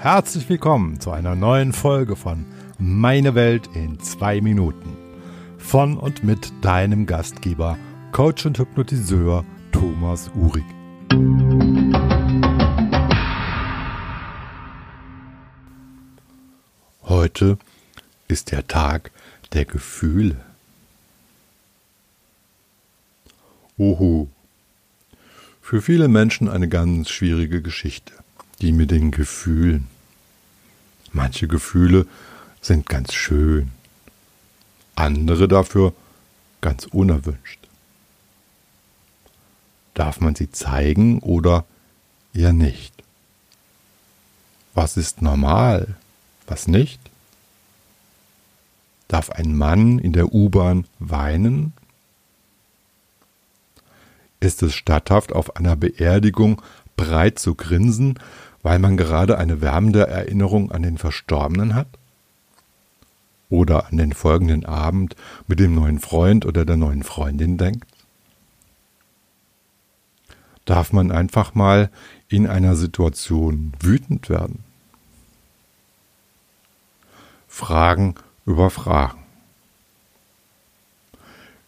Herzlich 0.00 0.48
willkommen 0.48 1.00
zu 1.00 1.10
einer 1.10 1.34
neuen 1.34 1.72
Folge 1.72 2.14
von 2.14 2.46
Meine 2.78 3.34
Welt 3.34 3.68
in 3.74 3.98
zwei 3.98 4.40
Minuten. 4.40 4.96
Von 5.58 5.98
und 5.98 6.22
mit 6.22 6.52
deinem 6.62 7.04
Gastgeber, 7.04 7.76
Coach 8.12 8.46
und 8.46 8.60
Hypnotiseur 8.60 9.44
Thomas 9.72 10.30
Uhrig. 10.36 10.62
Heute 17.02 17.58
ist 18.28 18.52
der 18.52 18.68
Tag 18.68 19.10
der 19.52 19.64
Gefühle. 19.64 20.36
Oho. 23.76 24.28
Für 25.60 25.82
viele 25.82 26.06
Menschen 26.06 26.48
eine 26.48 26.68
ganz 26.68 27.10
schwierige 27.10 27.62
Geschichte 27.62 28.12
die 28.60 28.72
mit 28.72 28.90
den 28.90 29.10
Gefühlen. 29.10 29.88
Manche 31.12 31.48
Gefühle 31.48 32.06
sind 32.60 32.88
ganz 32.88 33.14
schön, 33.14 33.70
andere 34.94 35.48
dafür 35.48 35.92
ganz 36.60 36.86
unerwünscht. 36.86 37.68
Darf 39.94 40.20
man 40.20 40.34
sie 40.34 40.50
zeigen 40.50 41.20
oder 41.20 41.64
eher 42.34 42.52
nicht? 42.52 42.94
Was 44.74 44.96
ist 44.96 45.22
normal, 45.22 45.96
was 46.46 46.68
nicht? 46.68 47.00
Darf 49.08 49.30
ein 49.30 49.56
Mann 49.56 49.98
in 49.98 50.12
der 50.12 50.32
U-Bahn 50.34 50.86
weinen? 50.98 51.72
Ist 54.40 54.62
es 54.62 54.74
statthaft, 54.74 55.32
auf 55.32 55.56
einer 55.56 55.74
Beerdigung 55.74 56.62
breit 56.96 57.38
zu 57.38 57.54
grinsen, 57.54 58.18
weil 58.62 58.78
man 58.78 58.96
gerade 58.96 59.38
eine 59.38 59.60
wärmende 59.60 60.06
Erinnerung 60.06 60.70
an 60.72 60.82
den 60.82 60.98
Verstorbenen 60.98 61.74
hat? 61.74 61.88
Oder 63.50 63.86
an 63.86 63.96
den 63.96 64.12
folgenden 64.12 64.66
Abend 64.66 65.16
mit 65.46 65.58
dem 65.58 65.74
neuen 65.74 66.00
Freund 66.00 66.44
oder 66.44 66.64
der 66.64 66.76
neuen 66.76 67.02
Freundin 67.02 67.56
denkt? 67.56 67.86
Darf 70.66 70.92
man 70.92 71.10
einfach 71.10 71.54
mal 71.54 71.90
in 72.28 72.46
einer 72.46 72.76
Situation 72.76 73.72
wütend 73.80 74.28
werden? 74.28 74.64
Fragen 77.46 78.16
über 78.44 78.68
Fragen. 78.68 79.24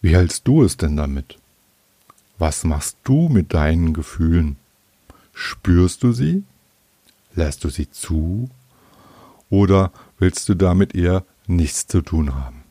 Wie 0.00 0.14
hältst 0.14 0.46
du 0.46 0.62
es 0.62 0.76
denn 0.76 0.96
damit? 0.96 1.38
Was 2.38 2.64
machst 2.64 2.98
du 3.04 3.28
mit 3.28 3.52
deinen 3.52 3.94
Gefühlen? 3.94 4.56
Spürst 5.32 6.02
du 6.02 6.12
sie? 6.12 6.44
Lässt 7.34 7.64
du 7.64 7.68
sie 7.68 7.90
zu 7.90 8.48
oder 9.50 9.92
willst 10.18 10.48
du 10.48 10.54
damit 10.54 10.94
eher 10.94 11.24
nichts 11.46 11.86
zu 11.86 12.00
tun 12.00 12.34
haben? 12.34 12.62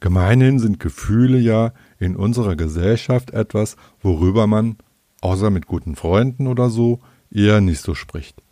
Gemeinhin 0.00 0.58
sind 0.58 0.80
Gefühle 0.80 1.38
ja 1.38 1.72
in 1.98 2.14
unserer 2.14 2.56
Gesellschaft 2.56 3.30
etwas, 3.30 3.76
worüber 4.02 4.46
man, 4.46 4.76
außer 5.22 5.50
mit 5.50 5.66
guten 5.66 5.96
Freunden 5.96 6.46
oder 6.46 6.68
so, 6.68 7.00
eher 7.30 7.60
nicht 7.60 7.80
so 7.80 7.94
spricht. 7.94 8.42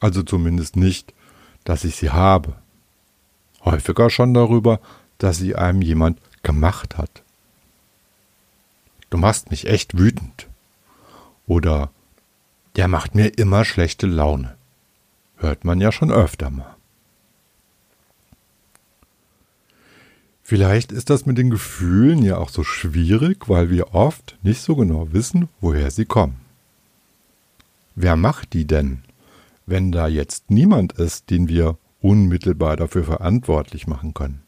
Also 0.00 0.22
zumindest 0.22 0.76
nicht, 0.76 1.12
dass 1.64 1.84
ich 1.84 1.96
sie 1.96 2.10
habe. 2.10 2.54
Häufiger 3.64 4.08
schon 4.08 4.34
darüber, 4.34 4.80
dass 5.18 5.38
sie 5.38 5.56
einem 5.56 5.82
jemand 5.82 6.20
gemacht 6.42 6.96
hat. 6.96 7.22
Du 9.10 9.18
machst 9.18 9.50
mich 9.50 9.66
echt 9.66 9.98
wütend. 9.98 10.48
Oder 11.52 11.90
der 12.76 12.88
macht 12.88 13.14
mir 13.14 13.28
immer 13.38 13.66
schlechte 13.66 14.06
Laune. 14.06 14.56
Hört 15.36 15.66
man 15.66 15.82
ja 15.82 15.92
schon 15.92 16.10
öfter 16.10 16.48
mal. 16.48 16.76
Vielleicht 20.42 20.92
ist 20.92 21.10
das 21.10 21.26
mit 21.26 21.36
den 21.36 21.50
Gefühlen 21.50 22.22
ja 22.22 22.38
auch 22.38 22.48
so 22.48 22.64
schwierig, 22.64 23.50
weil 23.50 23.68
wir 23.68 23.94
oft 23.94 24.38
nicht 24.42 24.62
so 24.62 24.76
genau 24.76 25.12
wissen, 25.12 25.50
woher 25.60 25.90
sie 25.90 26.06
kommen. 26.06 26.40
Wer 27.96 28.16
macht 28.16 28.54
die 28.54 28.66
denn, 28.66 29.02
wenn 29.66 29.92
da 29.92 30.08
jetzt 30.08 30.50
niemand 30.50 30.94
ist, 30.94 31.28
den 31.28 31.48
wir 31.48 31.76
unmittelbar 32.00 32.78
dafür 32.78 33.04
verantwortlich 33.04 33.86
machen 33.86 34.14
können? 34.14 34.42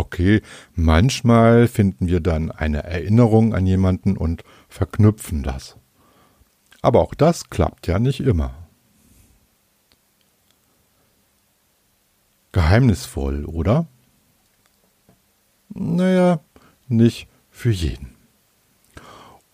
Okay, 0.00 0.40
manchmal 0.74 1.68
finden 1.68 2.08
wir 2.08 2.20
dann 2.20 2.50
eine 2.50 2.84
Erinnerung 2.84 3.52
an 3.52 3.66
jemanden 3.66 4.16
und 4.16 4.44
verknüpfen 4.70 5.42
das. 5.42 5.76
Aber 6.80 7.02
auch 7.02 7.12
das 7.12 7.50
klappt 7.50 7.86
ja 7.86 7.98
nicht 7.98 8.20
immer. 8.20 8.54
Geheimnisvoll, 12.52 13.44
oder? 13.44 13.88
Naja, 15.68 16.40
nicht 16.88 17.28
für 17.50 17.70
jeden. 17.70 18.14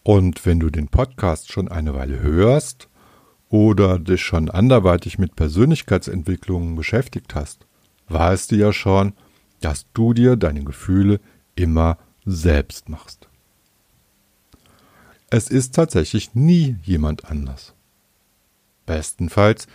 Und 0.04 0.46
wenn 0.46 0.60
du 0.60 0.70
den 0.70 0.86
Podcast 0.86 1.50
schon 1.50 1.66
eine 1.66 1.92
Weile 1.92 2.20
hörst 2.20 2.88
oder 3.48 3.98
dich 3.98 4.22
schon 4.22 4.48
anderweitig 4.48 5.18
mit 5.18 5.34
Persönlichkeitsentwicklungen 5.34 6.76
beschäftigt 6.76 7.34
hast, 7.34 7.66
weißt 8.08 8.52
du 8.52 8.54
ja 8.54 8.72
schon, 8.72 9.12
dass 9.60 9.86
du 9.94 10.12
dir 10.12 10.36
deine 10.36 10.64
Gefühle 10.64 11.20
immer 11.54 11.98
selbst 12.24 12.88
machst. 12.88 13.28
Es 15.30 15.48
ist 15.48 15.74
tatsächlich 15.74 16.34
nie 16.34 16.76
jemand 16.82 17.24
anders. 17.24 17.74
Bestenfalls 18.84 19.66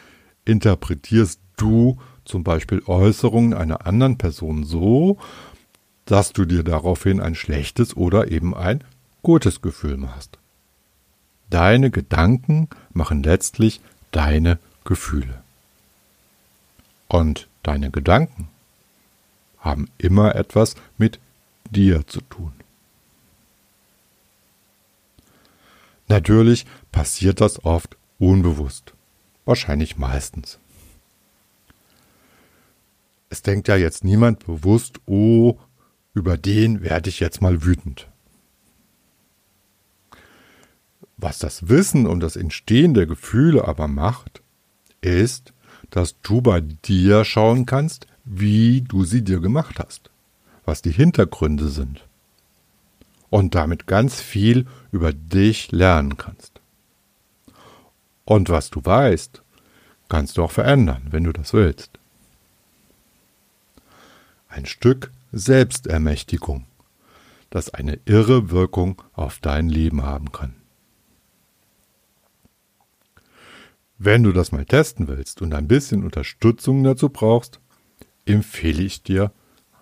interpretierst 0.45 1.39
du 1.57 1.97
zum 2.25 2.43
Beispiel 2.43 2.81
Äußerungen 2.85 3.53
einer 3.53 3.85
anderen 3.85 4.17
Person 4.17 4.63
so, 4.63 5.17
dass 6.05 6.33
du 6.33 6.45
dir 6.45 6.63
daraufhin 6.63 7.19
ein 7.19 7.35
schlechtes 7.35 7.95
oder 7.95 8.31
eben 8.31 8.55
ein 8.55 8.83
gutes 9.21 9.61
Gefühl 9.61 9.97
machst. 9.97 10.37
Deine 11.49 11.91
Gedanken 11.91 12.69
machen 12.93 13.23
letztlich 13.23 13.81
deine 14.11 14.57
Gefühle. 14.85 15.43
Und 17.07 17.47
deine 17.63 17.91
Gedanken 17.91 18.47
haben 19.61 19.87
immer 19.97 20.35
etwas 20.35 20.75
mit 20.97 21.19
dir 21.69 22.05
zu 22.05 22.19
tun. 22.21 22.51
Natürlich 26.07 26.65
passiert 26.91 27.39
das 27.39 27.63
oft 27.63 27.95
unbewusst, 28.19 28.93
wahrscheinlich 29.45 29.97
meistens. 29.97 30.59
Es 33.29 33.41
denkt 33.41 33.69
ja 33.69 33.77
jetzt 33.77 34.03
niemand 34.03 34.45
bewusst, 34.45 34.99
oh, 35.05 35.57
über 36.13 36.37
den 36.37 36.81
werde 36.81 37.09
ich 37.09 37.21
jetzt 37.21 37.41
mal 37.41 37.63
wütend. 37.63 38.09
Was 41.15 41.39
das 41.39 41.69
Wissen 41.69 42.07
um 42.07 42.19
das 42.19 42.35
Entstehen 42.35 42.93
der 42.93 43.05
Gefühle 43.05 43.65
aber 43.65 43.87
macht, 43.87 44.41
ist, 44.99 45.53
dass 45.91 46.19
du 46.21 46.41
bei 46.41 46.59
dir 46.59 47.23
schauen 47.23 47.65
kannst, 47.65 48.07
wie 48.23 48.81
du 48.81 49.03
sie 49.03 49.23
dir 49.23 49.39
gemacht 49.39 49.79
hast, 49.79 50.09
was 50.65 50.81
die 50.81 50.91
Hintergründe 50.91 51.69
sind 51.69 52.05
und 53.29 53.55
damit 53.55 53.87
ganz 53.87 54.21
viel 54.21 54.67
über 54.91 55.13
dich 55.13 55.71
lernen 55.71 56.17
kannst. 56.17 56.61
Und 58.25 58.49
was 58.49 58.69
du 58.69 58.83
weißt, 58.83 59.41
kannst 60.09 60.37
du 60.37 60.43
auch 60.43 60.51
verändern, 60.51 61.07
wenn 61.09 61.23
du 61.23 61.31
das 61.31 61.53
willst. 61.53 61.91
Ein 64.49 64.65
Stück 64.65 65.11
Selbstermächtigung, 65.31 66.65
das 67.49 67.73
eine 67.73 67.99
irre 68.03 68.51
Wirkung 68.51 69.01
auf 69.13 69.39
dein 69.39 69.69
Leben 69.69 70.03
haben 70.03 70.33
kann. 70.33 70.55
Wenn 73.97 74.23
du 74.23 74.33
das 74.33 74.51
mal 74.51 74.65
testen 74.65 75.07
willst 75.07 75.41
und 75.41 75.53
ein 75.53 75.69
bisschen 75.69 76.03
Unterstützung 76.03 76.83
dazu 76.83 77.07
brauchst, 77.07 77.60
empfehle 78.31 78.83
ich 78.83 79.03
dir 79.03 79.31